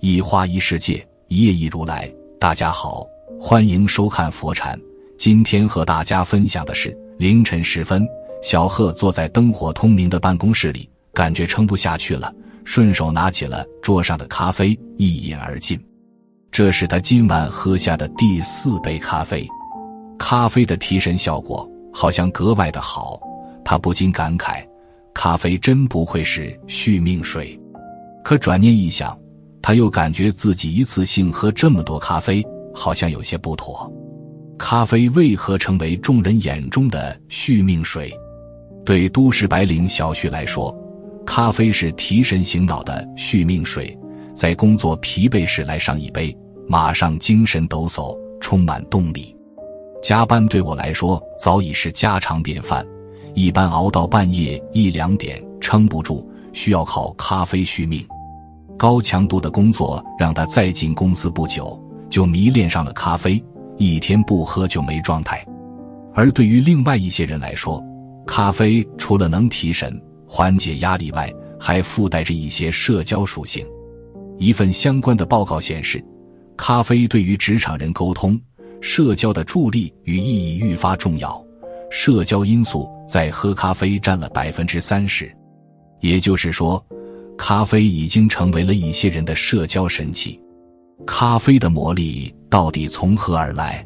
[0.00, 2.10] 一花一世界，一叶一如来。
[2.38, 3.06] 大家好，
[3.38, 4.78] 欢迎收看佛禅。
[5.18, 8.08] 今天和大家分享的是：凌晨时分，
[8.42, 12.34] 小贺坐在灯火通明的办公室里，感觉撑不下去了，
[12.64, 15.78] 顺手拿起了桌上的咖啡，一饮而尽。
[16.50, 19.46] 这是他今晚喝下的第四杯咖啡，
[20.18, 23.20] 咖啡的提神效果好像格外的好。
[23.62, 24.66] 他不禁感慨：
[25.12, 27.60] 咖啡真不愧是续命水。
[28.24, 29.18] 可转念一想，
[29.62, 33.90] 他又感觉自己一次性喝这么多咖啡，好像有些不妥。
[34.58, 38.12] 咖啡为何成为众人眼中的续命水？
[38.84, 40.74] 对都市白领小旭来说，
[41.26, 43.96] 咖啡是提神醒脑的续命水。
[44.34, 46.34] 在工作疲惫时来上一杯，
[46.66, 49.36] 马上精神抖擞，充满动力。
[50.02, 52.86] 加班对我来说早已是家常便饭，
[53.34, 58.06] 一般熬到半夜一两点，撑不住，需要靠咖啡续命。
[58.80, 61.78] 高强度的工作让他再进公司不久
[62.08, 63.44] 就迷恋上了咖啡，
[63.76, 65.46] 一天不喝就没状态。
[66.14, 67.84] 而对于另外一些人来说，
[68.26, 73.66] 咖啡除了能提神、缓解压力外，还附带着一些社交属性。
[74.38, 76.02] 一份相关的报告显示，
[76.56, 78.40] 咖啡对于职场人沟通、
[78.80, 81.38] 社交的助力与意义愈发重要。
[81.90, 85.30] 社交因素在喝咖啡占了百分之三十，
[86.00, 86.82] 也就是说，
[87.42, 90.38] 咖啡已经成为了一些人的社交神器。
[91.06, 93.84] 咖啡的魔力到底从何而来？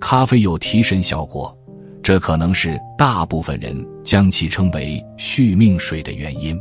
[0.00, 1.54] 咖啡有提神效果，
[2.02, 6.58] 这可能是大部分人将其称为续命水的原因。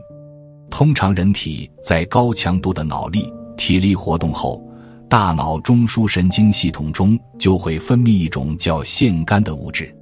[0.69, 4.61] 通常，人体在高强度的脑力、体力活动后，
[5.09, 9.95] 大脑中枢神经系统中就会分泌一种叫腺苷的物质。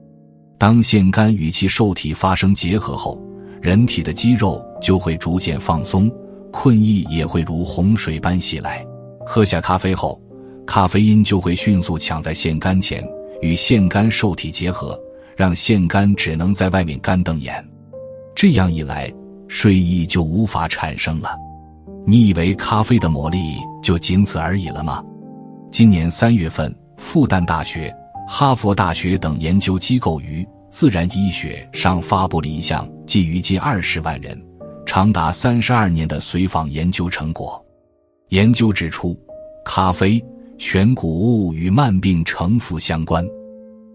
[0.58, 3.22] 当腺苷与其受体发生结合后，
[3.62, 6.12] 人体的肌肉就会逐渐放松，
[6.52, 8.86] 困意也会如洪水般袭来。
[9.26, 10.22] 喝下咖啡后，
[10.66, 13.04] 咖啡因就会迅速抢在腺苷前，
[13.42, 15.00] 与腺苷受体结合，
[15.36, 17.66] 让腺苷只能在外面干瞪眼。
[18.36, 19.12] 这样一来，
[19.48, 21.36] 睡意就无法产生了。
[22.06, 25.04] 你以为咖啡的魔力就仅此而已了吗？
[25.72, 27.92] 今年三月份，复旦大学、
[28.28, 34.40] 哈佛大学等研究机构于《自然医学》上发布了一项基于近二十万人、
[34.96, 37.62] 长达三十二年的随访研究成果。
[38.30, 39.14] 研究指出，
[39.66, 40.24] 咖啡
[40.58, 43.28] 全谷物与慢病呈负相关，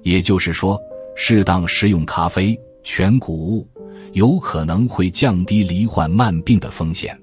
[0.03, 0.79] 也就是说，
[1.17, 3.67] 适当食用咖啡全谷物。
[4.13, 7.19] 有可能会降低罹患慢病的风险。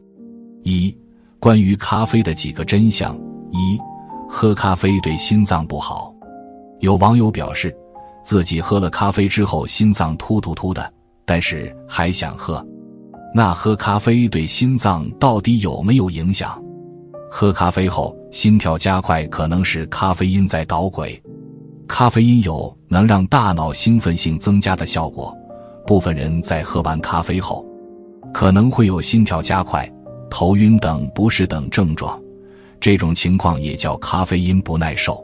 [0.63, 0.91] 一、
[1.39, 3.15] 关于咖啡的几个真相：
[3.51, 3.79] 一、
[4.27, 6.11] 喝咖啡对心脏不好。
[6.79, 7.71] 有网友表示，
[8.23, 10.91] 自己喝了咖啡之后心脏突突突的，
[11.27, 12.67] 但是还想喝。
[13.37, 16.59] 那喝咖啡对心脏到底有没有影响？
[17.29, 21.21] 喝咖啡后心跳加快，可能是咖啡因在捣鬼。
[21.87, 25.31] 咖啡因有能让大脑兴奋性增加的效果。
[25.85, 27.63] 部分人在喝完咖啡后，
[28.33, 29.87] 可能会有心跳加快、
[30.31, 32.19] 头晕等不适等症状，
[32.79, 35.23] 这种情况也叫咖啡因不耐受。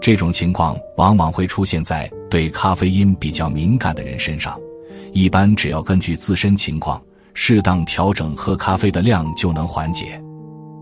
[0.00, 4.58] 这种情况往往会出现在对咖啡因比较敏感的人身上，
[5.12, 7.00] 一般只要根据自身情况
[7.38, 10.18] 适当调整喝咖啡的量就能缓解。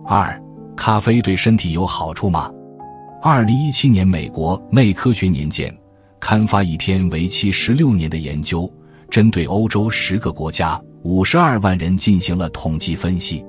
[0.07, 0.41] 二、
[0.77, 2.49] 咖啡对身体有好处吗？
[3.21, 5.69] 二零一七年，美国《内科学年鉴》
[6.21, 8.73] 刊发一篇为期十六年的研究。
[9.11, 13.45] 针对欧洲十个国家五十二万人进行了统计分析，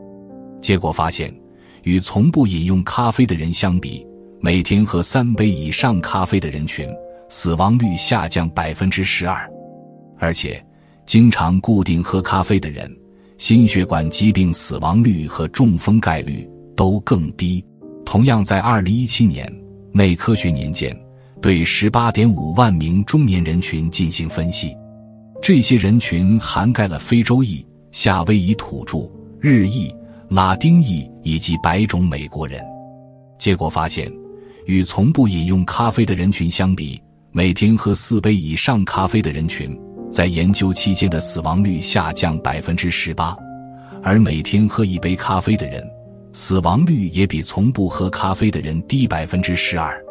[0.60, 1.34] 结果发现，
[1.84, 4.06] 与从不饮用咖啡的人相比，
[4.40, 6.88] 每天喝三杯以上咖啡的人群，
[7.30, 9.48] 死亡率下降百分之十二，
[10.20, 10.64] 而且，
[11.06, 12.92] 经常固定喝咖啡的人，
[13.38, 17.64] 心血管疾病死亡率和中风概率都更低。
[18.04, 19.48] 同样，在二零一七年，
[19.92, 20.92] 《内科学年鉴》
[21.42, 24.76] 对十八点五万名中年人群进行分析。
[25.42, 29.08] 这些人群涵盖了非洲裔、夏威夷土著、
[29.40, 29.94] 日裔、
[30.28, 32.60] 拉丁裔以及白种美国人。
[33.38, 34.12] 结果发现，
[34.66, 37.00] 与从不饮用咖啡的人群相比，
[37.32, 39.78] 每天喝四杯以上咖啡的人群，
[40.16, 43.36] 在研究期间的死亡率下降百分之十八；
[44.02, 45.86] 而每天喝一杯咖啡的人，
[46.32, 50.02] 死亡率也比从不喝咖啡的人低百分之十二。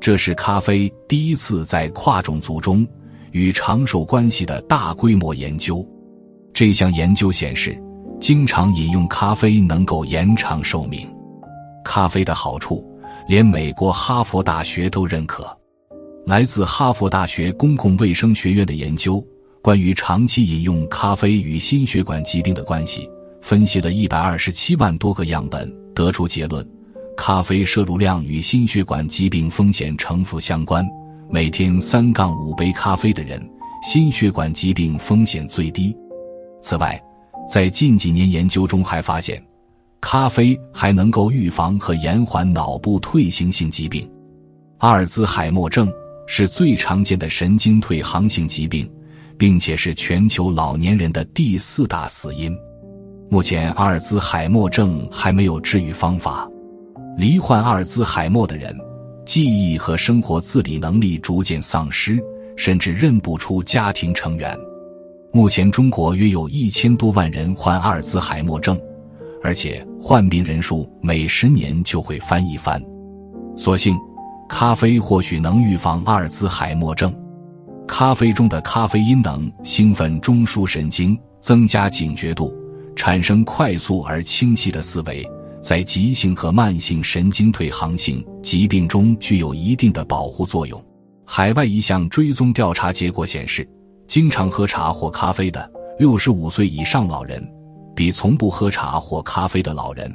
[0.00, 2.84] 这是咖啡第一次在跨种族中。
[3.30, 5.86] 与长寿关系的大规模研究，
[6.52, 7.80] 这项研究显示，
[8.18, 11.06] 经常饮用咖啡能够延长寿命。
[11.84, 12.84] 咖啡的好处，
[13.28, 15.46] 连美国哈佛大学都认可。
[16.26, 19.24] 来自哈佛大学公共卫生学院的研究，
[19.66, 23.10] 关于长期饮用咖啡与心血管疾病的关系，
[23.42, 26.64] 分析了一百二十七万多个样本，得出结论：
[27.16, 30.86] 咖啡摄入量与心血管疾病风险呈负相关。
[31.28, 33.44] 每天三杠五杯咖啡的人，
[33.82, 35.92] 心血管疾病风险最低。
[36.62, 37.02] 此外，
[37.48, 39.44] 在近几年研究中还发现，
[40.00, 44.08] 咖啡还能够预防和延缓脑部退行性疾病。
[44.78, 45.92] 阿尔兹海默症
[46.28, 48.88] 是最常见的神经退行性疾病，
[49.38, 52.56] 并且是全球老年人的第四大死因。
[53.28, 56.48] 目前，阿尔兹海默症还没有治愈方法。
[57.18, 58.76] 罹患阿尔兹海默的人。
[59.24, 62.16] 记忆和生活自理能力逐渐丧失，
[62.56, 64.56] 甚至认不出家庭成员。
[65.32, 68.80] 目前，中国约有一千多万人患阿尔兹海默症，
[69.42, 72.80] 而且患病人数每十年就会翻一番。
[73.56, 73.98] 所幸，
[74.48, 77.12] 咖啡或许能预防阿尔兹海默症。
[77.86, 82.54] 咖啡中的咖啡因能兴奋中枢神经，增加警觉度，
[82.94, 85.26] 产生快速而清晰的思维。
[85.62, 90.84] 在急性和慢性神经退行性疾病中具有一定的保护作用。
[91.24, 93.66] 海外一项追踪调查结果显示，
[94.06, 95.68] 经常喝茶或咖啡的
[95.98, 97.44] 六十五岁以上老人，
[97.94, 100.12] 比从不喝茶或咖啡的老人，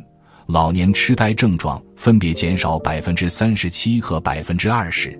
[0.48, 5.20] 老年痴呆症状分别减少百分之三十七和百分之二十。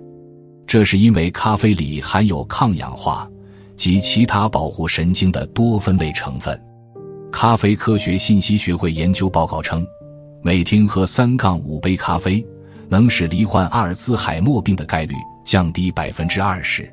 [0.66, 3.28] 这是因为咖啡里含有抗氧化
[3.76, 6.60] 及其他保护神经的多酚类成分。
[7.30, 9.86] 咖啡科学信息学会研究报告称。
[10.44, 12.44] 每天喝三杠五杯咖啡，
[12.88, 15.14] 能使罹患阿尔兹海默病的概率
[15.44, 16.92] 降低百分之二十。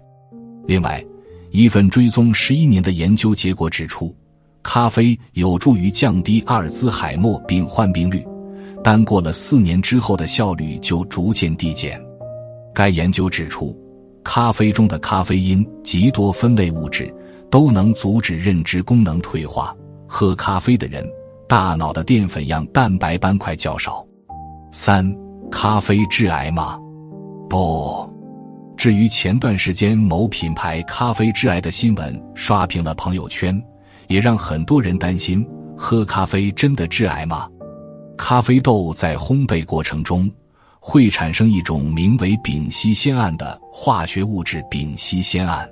[0.68, 1.04] 另外，
[1.50, 4.16] 一份追踪十一年的研究结果指出，
[4.62, 8.24] 咖啡有助于降低阿尔兹海默病患病率，
[8.84, 12.00] 但过了四年之后的效率就逐渐递减。
[12.80, 13.78] 该研究指出，
[14.24, 17.14] 咖啡中的咖啡因及多酚类物质
[17.52, 19.76] 都能阻止认知功能退化。
[20.08, 21.06] 喝咖啡的人。
[21.46, 24.06] 大脑的淀粉样蛋白斑块较少。
[24.72, 25.14] 三，
[25.52, 26.80] 咖啡致癌吗？
[27.50, 28.10] 不。
[28.78, 33.62] 至于前段时间某品牌咖啡致癌的新闻刷屏了朋友圈，
[34.08, 35.46] 也让很多人担心：
[35.76, 37.50] 喝咖啡真的致癌吗？
[38.16, 40.32] 咖啡豆在烘焙过程中
[40.80, 45.70] 会产生一种名为丙烯酰胺的化学物质丙烯酰胺，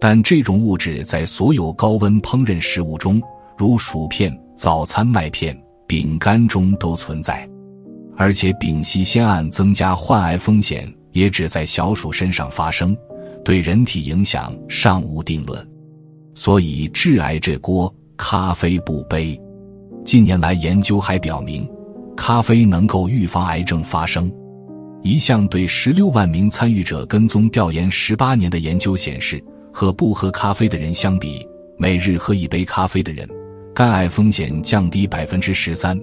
[0.00, 3.20] 但这种物质在所有高温烹饪食物中，
[3.56, 4.36] 如薯片。
[4.56, 5.54] 早餐麦片、
[5.86, 7.46] 饼干中都存在，
[8.16, 12.96] 而且丙烯酰胺增加患癌风险也只在小鼠身上发生，
[13.44, 15.62] 对人体影响尚无定论。
[16.34, 19.38] 所以致癌这锅咖啡不背。
[20.06, 21.68] 近年来研究还表明，
[22.16, 24.32] 咖啡能够预防癌症发生。
[25.02, 29.42] 一项对十六万名参与者跟踪调研十八年的研究显示，
[29.72, 31.46] 和不喝咖啡的人相比，
[31.78, 33.28] 每日喝一杯咖啡的人。
[33.72, 36.00] 肝癌风险降低百分之十三，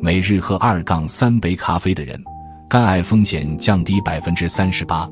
[0.00, 2.22] 每日喝二杠三杯咖啡的人，
[2.68, 5.10] 肝癌风险降低百分之三十八；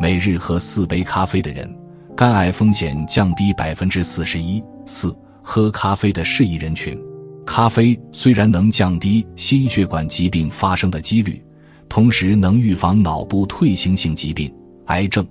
[0.00, 1.68] 每日喝四杯咖啡的人，
[2.14, 4.62] 肝癌风险降低百分之四十一。
[4.86, 6.96] 四、喝咖啡的适宜人群，
[7.46, 11.42] 咖啡虽然能降低心血管疾病发生的几率，
[11.88, 14.52] 同时能预防脑部退行性疾病、
[14.86, 15.26] 癌症，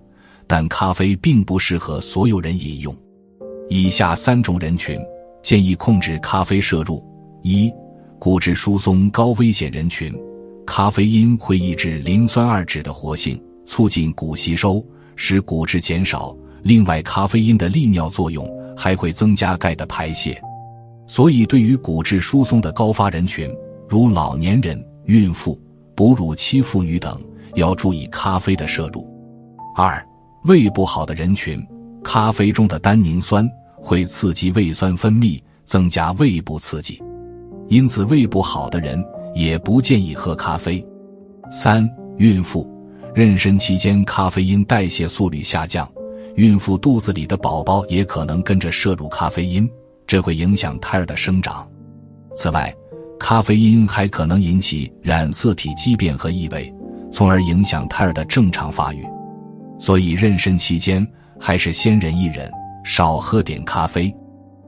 [0.47, 2.95] 但咖啡并不适合所有人饮用。
[3.69, 4.99] 以下三种人群。
[5.41, 7.03] 建议控制咖啡摄入：
[7.41, 7.69] 一、
[8.17, 10.09] 骨质疏松高危险人群，
[10.65, 14.81] 咖啡因会抑制磷酸二酯的活性，促进骨吸收，
[15.17, 16.33] 使骨质减少。
[16.61, 20.41] 另外，咖啡因的利尿作用还会增加钙的排泄，
[21.05, 23.53] 所以对于骨质疏松的高发人群，
[23.87, 25.59] 如老年人、孕妇、
[25.95, 27.19] 哺乳期妇女等，
[27.55, 29.07] 要注意咖啡的摄入。
[29.75, 30.05] 二、
[30.45, 31.65] 胃不好的人群，
[32.03, 33.49] 咖啡中的单宁酸。
[33.85, 37.03] 会刺激胃酸分泌，增加胃部刺激，
[37.67, 39.03] 因此胃不好的人
[39.35, 40.81] 也不建议喝咖啡。
[41.51, 42.65] 三、孕妇
[43.13, 45.85] 妊娠期间咖啡因代谢速率下降，
[46.35, 49.69] 孕妇肚子里的宝宝也可能跟着摄入咖啡因，
[50.05, 51.67] 这会影响胎儿的生长。
[52.35, 52.73] 此外，
[53.19, 56.73] 咖啡因还可能引起染色体畸变和异位，
[57.11, 59.05] 从而影响胎儿的正常发育。
[59.79, 61.05] 所以，妊娠期间
[61.39, 62.51] 还是先忍一忍。
[62.85, 64.13] 少喝点咖啡。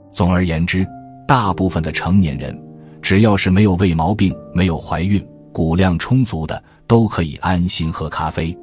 [0.09, 0.87] 总而言之，
[1.27, 2.57] 大部分的成年人，
[3.01, 8.57] 只要是没有胃毛病、没有怀孕、骨量充足的，都可以安心喝咖啡。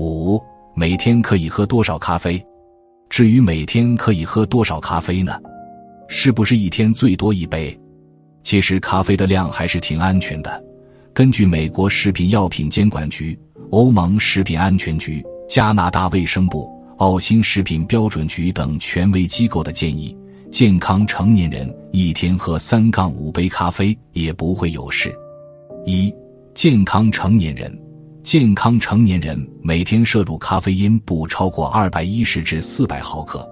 [0.00, 0.42] 五，
[0.74, 2.44] 每天可以喝多少咖啡？
[3.08, 5.38] 至于每天可以喝多少咖啡呢？
[6.12, 7.78] 是不是一天最多一杯？
[8.42, 10.62] 其实咖啡的量还是挺安全的。
[11.14, 13.38] 根据美国食品药品监管局、
[13.70, 16.68] 欧盟食品安全局、加拿大卫生部。
[16.96, 20.14] 澳新食品标准局等权威机构的建议，
[20.50, 25.14] 健康成年人一天喝三杠五杯咖啡也不会有事。
[25.86, 26.12] 一、
[26.54, 27.72] 健康成年人，
[28.22, 33.48] 健康成年人每天摄入咖啡因不超过二百一十至四百毫克，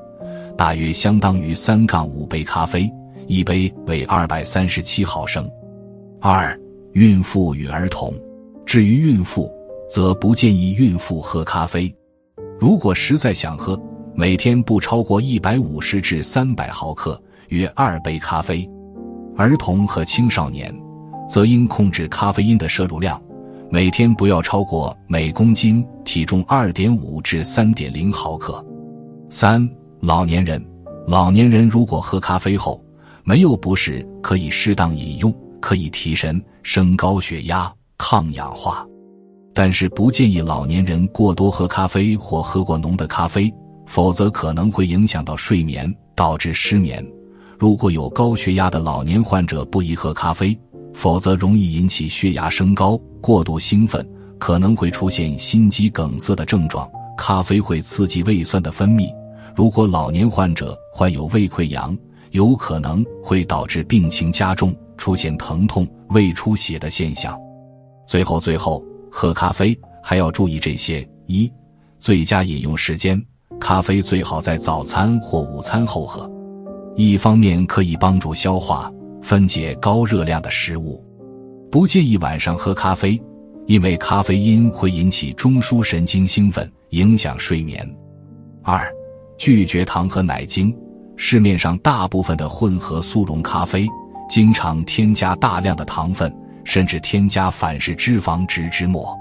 [0.59, 2.93] 大约相当于三杠五杯咖啡，
[3.29, 5.49] 一杯为二百三十七毫升。
[6.21, 6.61] 二、
[6.95, 8.13] 孕妇与儿童，
[8.67, 9.49] 至于孕妇，
[9.89, 11.95] 则不建议孕妇喝咖啡。
[12.59, 13.81] 如果实在想喝，
[14.17, 18.69] 每天不超过一百五十至三百毫克，约二杯咖啡。
[19.37, 20.75] 儿童和青少年，
[21.31, 23.23] 则应控制咖啡因的摄入量，
[23.71, 28.61] 每天不要超过每公斤体重二点五至三点零毫克。
[29.31, 29.65] 三、
[30.01, 30.65] 老年人，
[31.07, 32.83] 老年人如果喝咖啡后
[33.25, 38.87] 没有不适，可以适当饮用，可以提神、升高血压、抗氧化。
[39.55, 43.53] 但是不建议老年人过多喝咖啡或喝过浓的咖啡。
[43.89, 47.03] 否则可能会影响到睡眠，导致失眠。
[47.59, 50.55] 如果有高血压的老年患者不宜喝咖啡，
[50.93, 54.07] 否则容易引起血压升高、过度兴奋，
[54.39, 56.87] 可能会出现心肌梗塞的症状。
[57.17, 59.09] 咖啡会刺激胃酸的分泌，
[59.59, 61.99] 如果老年患者患有胃溃疡，
[62.31, 67.37] 有可能会导致病情加重，出现疼痛、胃出血的现象。
[68.07, 71.53] 最后，最后喝咖啡还要注意这些：一、
[71.99, 73.21] 最佳饮用时间。
[73.59, 76.31] 咖啡最好在早餐或午餐后喝，
[76.95, 78.89] 一方面可以帮助消化
[79.21, 81.05] 分解高热量的食物，
[81.69, 83.21] 不建议晚上喝咖啡，
[83.67, 87.85] 因为咖啡因会引起中枢神经兴奋，影响睡眠。
[88.63, 88.89] 二、
[89.39, 90.77] 拒绝糖和奶精。
[91.17, 93.89] 市面上大部分的混合速溶咖啡
[94.29, 96.33] 经常添加大量的糖分，
[96.65, 99.17] 甚至添加反式脂肪植脂末，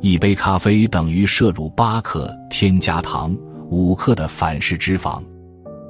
[0.00, 3.34] 一杯咖啡等于摄入八克添加糖。
[3.70, 5.20] 五克的反式脂肪，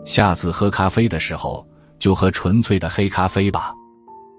[0.07, 1.67] 下次喝咖啡的时候
[1.99, 3.75] 就喝纯粹的黑咖啡吧。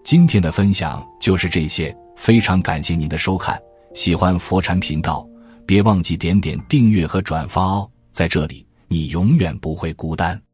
[0.04, 3.60] 今天的分享就是这些，非常感谢您的收看。
[3.94, 5.28] 喜欢佛禅频道，
[5.66, 7.88] 别忘记点点订阅和转发哦。
[8.14, 10.45] 在这里，你永远不会孤单。